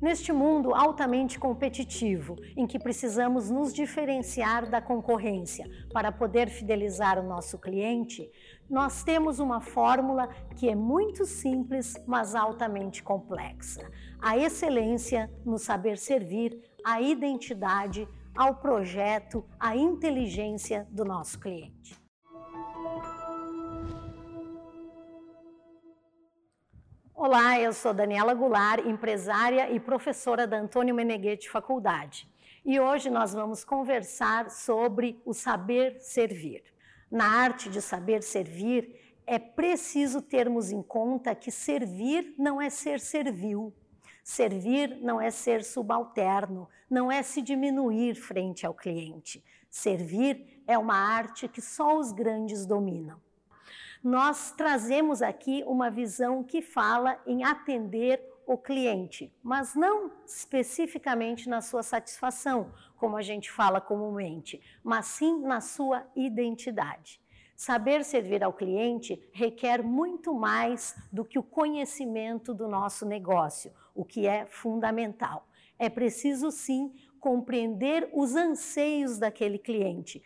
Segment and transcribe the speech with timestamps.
[0.00, 7.26] Neste mundo altamente competitivo, em que precisamos nos diferenciar da concorrência para poder fidelizar o
[7.26, 8.30] nosso cliente,
[8.68, 13.90] nós temos uma fórmula que é muito simples, mas altamente complexa.
[14.20, 22.03] A excelência no saber servir, a identidade, ao projeto, a inteligência do nosso cliente.
[27.16, 32.28] Olá, eu sou Daniela Goulart, empresária e professora da Antônio Meneghetti Faculdade.
[32.64, 36.64] E hoje nós vamos conversar sobre o saber servir.
[37.08, 42.98] Na arte de saber servir, é preciso termos em conta que servir não é ser
[42.98, 43.72] servil.
[44.24, 49.42] Servir não é ser subalterno, não é se diminuir frente ao cliente.
[49.70, 53.22] Servir é uma arte que só os grandes dominam
[54.04, 61.62] nós trazemos aqui uma visão que fala em atender o cliente, mas não especificamente na
[61.62, 67.18] sua satisfação, como a gente fala comumente, mas sim na sua identidade.
[67.56, 74.04] Saber servir ao cliente requer muito mais do que o conhecimento do nosso negócio, o
[74.04, 75.48] que é fundamental.
[75.78, 80.22] É preciso sim compreender os anseios daquele cliente,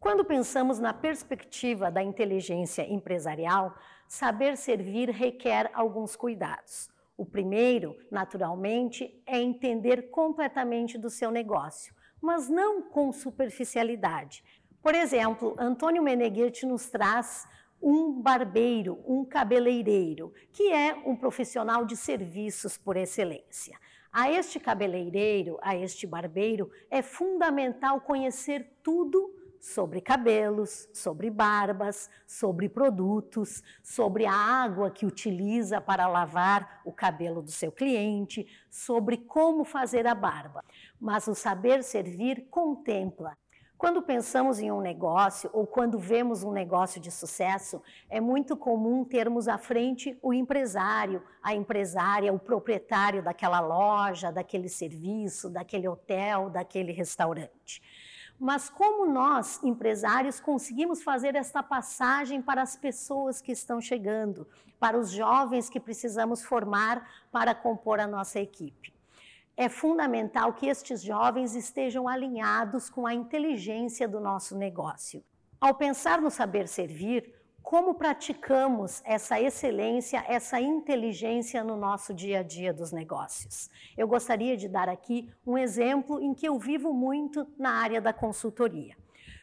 [0.00, 3.76] quando pensamos na perspectiva da inteligência empresarial,
[4.08, 6.88] saber servir requer alguns cuidados.
[7.18, 14.42] O primeiro, naturalmente, é entender completamente do seu negócio, mas não com superficialidade.
[14.82, 17.46] Por exemplo, Antônio Meneghetti nos traz
[17.82, 23.78] um barbeiro, um cabeleireiro, que é um profissional de serviços por excelência.
[24.10, 32.68] A este cabeleireiro, a este barbeiro, é fundamental conhecer tudo sobre cabelos, sobre barbas, sobre
[32.68, 39.64] produtos, sobre a água que utiliza para lavar o cabelo do seu cliente, sobre como
[39.64, 40.64] fazer a barba.
[40.98, 43.36] Mas o saber servir contempla
[43.80, 49.06] quando pensamos em um negócio ou quando vemos um negócio de sucesso, é muito comum
[49.06, 56.50] termos à frente o empresário, a empresária, o proprietário daquela loja, daquele serviço, daquele hotel,
[56.50, 57.80] daquele restaurante.
[58.40, 64.98] Mas como nós, empresários, conseguimos fazer esta passagem para as pessoas que estão chegando, para
[64.98, 68.94] os jovens que precisamos formar para compor a nossa equipe?
[69.54, 75.22] É fundamental que estes jovens estejam alinhados com a inteligência do nosso negócio.
[75.60, 82.42] Ao pensar no saber servir, como praticamos essa excelência, essa inteligência no nosso dia a
[82.42, 83.70] dia dos negócios.
[83.96, 88.12] Eu gostaria de dar aqui um exemplo em que eu vivo muito na área da
[88.12, 88.96] consultoria.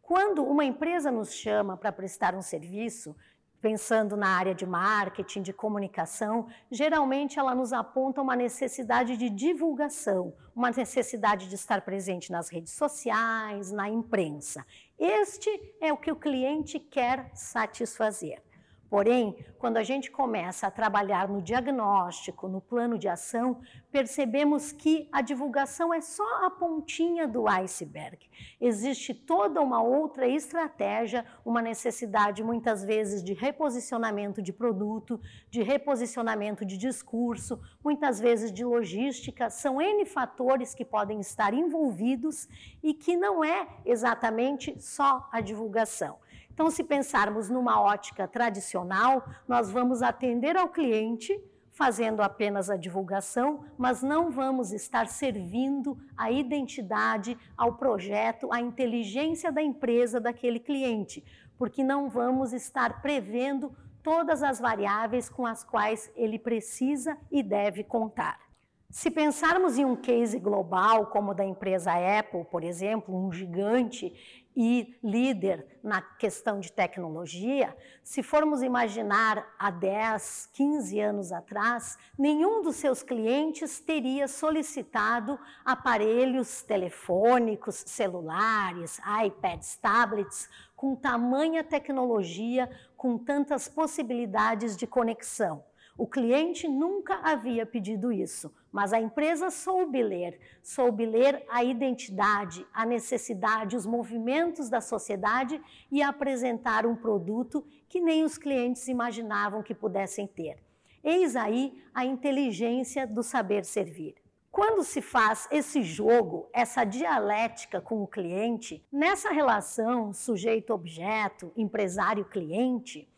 [0.00, 3.14] Quando uma empresa nos chama para prestar um serviço,
[3.60, 10.34] pensando na área de marketing, de comunicação, geralmente ela nos aponta uma necessidade de divulgação,
[10.54, 14.64] uma necessidade de estar presente nas redes sociais, na imprensa.
[14.98, 18.42] Este é o que o cliente quer satisfazer.
[18.90, 23.60] Porém, quando a gente começa a trabalhar no diagnóstico, no plano de ação,
[23.90, 28.18] percebemos que a divulgação é só a pontinha do iceberg.
[28.58, 36.64] Existe toda uma outra estratégia, uma necessidade muitas vezes de reposicionamento de produto, de reposicionamento
[36.64, 39.50] de discurso, muitas vezes de logística.
[39.50, 42.48] São N fatores que podem estar envolvidos
[42.82, 46.18] e que não é exatamente só a divulgação.
[46.58, 53.64] Então, se pensarmos numa ótica tradicional, nós vamos atender ao cliente fazendo apenas a divulgação,
[53.78, 61.24] mas não vamos estar servindo a identidade, ao projeto, à inteligência da empresa daquele cliente,
[61.56, 67.84] porque não vamos estar prevendo todas as variáveis com as quais ele precisa e deve
[67.84, 68.48] contar.
[68.90, 74.47] Se pensarmos em um case global, como o da empresa Apple, por exemplo, um gigante
[74.60, 82.60] e líder na questão de tecnologia, se formos imaginar há 10, 15 anos atrás, nenhum
[82.60, 93.68] dos seus clientes teria solicitado aparelhos telefônicos, celulares, iPads, tablets com tamanha tecnologia, com tantas
[93.68, 95.62] possibilidades de conexão.
[95.98, 102.64] O cliente nunca havia pedido isso, mas a empresa soube ler, soube ler a identidade,
[102.72, 105.60] a necessidade, os movimentos da sociedade
[105.90, 110.62] e apresentar um produto que nem os clientes imaginavam que pudessem ter.
[111.02, 114.14] Eis aí a inteligência do saber servir.
[114.52, 123.08] Quando se faz esse jogo, essa dialética com o cliente, nessa relação sujeito-objeto, empresário-cliente,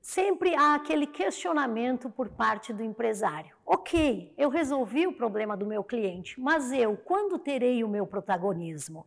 [0.00, 3.54] sempre há aquele questionamento por parte do empresário.
[3.64, 9.06] Ok, eu resolvi o problema do meu cliente, mas eu, quando terei o meu protagonismo?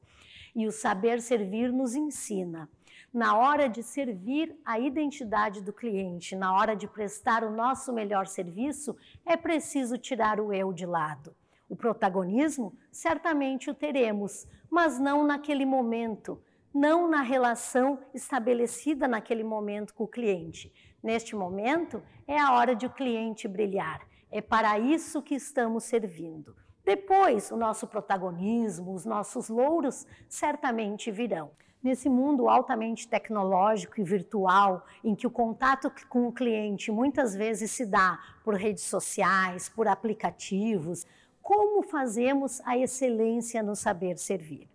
[0.55, 2.69] E o saber servir nos ensina.
[3.11, 8.27] Na hora de servir a identidade do cliente, na hora de prestar o nosso melhor
[8.27, 11.35] serviço, é preciso tirar o eu de lado.
[11.69, 16.41] O protagonismo, certamente o teremos, mas não naquele momento,
[16.73, 20.73] não na relação estabelecida naquele momento com o cliente.
[21.01, 24.01] Neste momento, é a hora de o cliente brilhar
[24.33, 26.55] é para isso que estamos servindo.
[26.83, 31.51] Depois, o nosso protagonismo, os nossos louros certamente virão.
[31.83, 37.69] Nesse mundo altamente tecnológico e virtual, em que o contato com o cliente muitas vezes
[37.69, 41.05] se dá por redes sociais, por aplicativos,
[41.39, 44.67] como fazemos a excelência no saber servir?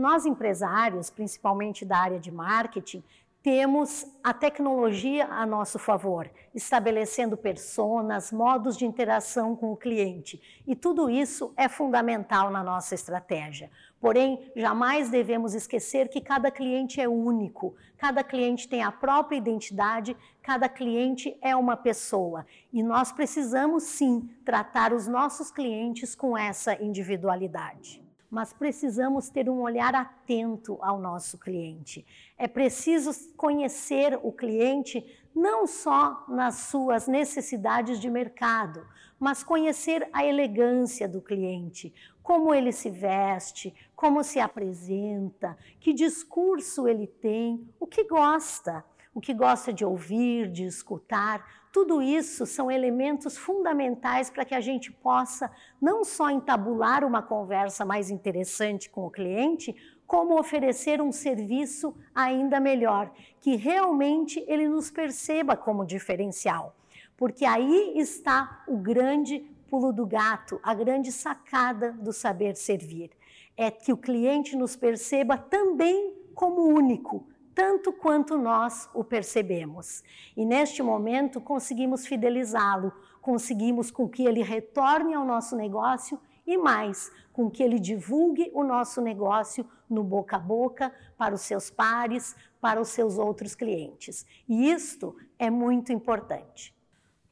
[0.00, 3.04] Nós, empresários, principalmente da área de marketing,
[3.42, 10.40] temos a tecnologia a nosso favor, estabelecendo personas, modos de interação com o cliente.
[10.66, 13.70] E tudo isso é fundamental na nossa estratégia.
[14.00, 20.16] Porém, jamais devemos esquecer que cada cliente é único, cada cliente tem a própria identidade,
[20.42, 22.46] cada cliente é uma pessoa.
[22.72, 27.99] E nós precisamos sim tratar os nossos clientes com essa individualidade
[28.30, 32.06] mas precisamos ter um olhar atento ao nosso cliente.
[32.38, 35.04] É preciso conhecer o cliente
[35.34, 38.86] não só nas suas necessidades de mercado,
[39.18, 41.92] mas conhecer a elegância do cliente,
[42.22, 48.84] como ele se veste, como se apresenta, que discurso ele tem, o que gosta
[49.14, 54.60] o que gosta de ouvir, de escutar, tudo isso são elementos fundamentais para que a
[54.60, 55.50] gente possa
[55.80, 59.74] não só entabular uma conversa mais interessante com o cliente,
[60.06, 66.74] como oferecer um serviço ainda melhor, que realmente ele nos perceba como diferencial.
[67.16, 69.38] Porque aí está o grande
[69.68, 73.12] pulo do gato, a grande sacada do saber servir.
[73.56, 77.28] É que o cliente nos perceba também como único,
[77.60, 80.02] tanto quanto nós o percebemos.
[80.34, 82.90] E neste momento conseguimos fidelizá-lo,
[83.20, 88.64] conseguimos com que ele retorne ao nosso negócio e mais, com que ele divulgue o
[88.64, 94.24] nosso negócio no boca a boca para os seus pares, para os seus outros clientes.
[94.48, 96.74] E isto é muito importante.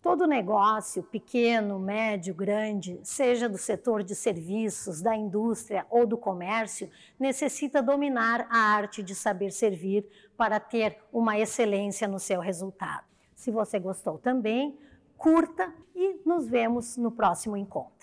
[0.01, 6.89] Todo negócio, pequeno, médio, grande, seja do setor de serviços, da indústria ou do comércio,
[7.19, 10.07] necessita dominar a arte de saber servir
[10.37, 13.05] para ter uma excelência no seu resultado.
[13.35, 14.79] Se você gostou também,
[15.17, 17.98] curta e nos vemos no próximo encontro.